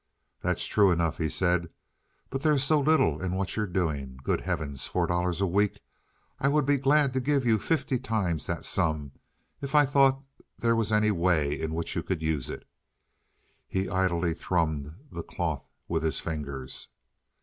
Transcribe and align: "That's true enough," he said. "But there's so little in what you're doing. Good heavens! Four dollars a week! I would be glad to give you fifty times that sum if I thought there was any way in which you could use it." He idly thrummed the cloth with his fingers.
"That's 0.41 0.65
true 0.65 0.89
enough," 0.89 1.19
he 1.19 1.29
said. 1.29 1.69
"But 2.31 2.41
there's 2.41 2.63
so 2.63 2.79
little 2.79 3.21
in 3.21 3.33
what 3.33 3.55
you're 3.55 3.67
doing. 3.67 4.17
Good 4.23 4.41
heavens! 4.41 4.87
Four 4.87 5.05
dollars 5.05 5.41
a 5.41 5.45
week! 5.45 5.79
I 6.39 6.47
would 6.47 6.65
be 6.65 6.77
glad 6.77 7.13
to 7.13 7.19
give 7.19 7.45
you 7.45 7.59
fifty 7.59 7.99
times 7.99 8.47
that 8.47 8.65
sum 8.65 9.11
if 9.61 9.75
I 9.75 9.85
thought 9.85 10.25
there 10.57 10.75
was 10.75 10.91
any 10.91 11.11
way 11.11 11.53
in 11.53 11.75
which 11.75 11.95
you 11.95 12.01
could 12.01 12.23
use 12.23 12.49
it." 12.49 12.67
He 13.67 13.87
idly 13.89 14.33
thrummed 14.33 14.95
the 15.11 15.21
cloth 15.21 15.67
with 15.87 16.01
his 16.01 16.19
fingers. 16.19 16.87